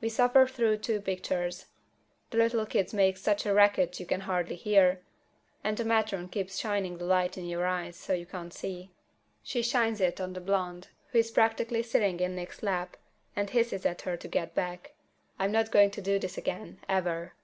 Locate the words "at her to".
13.86-14.26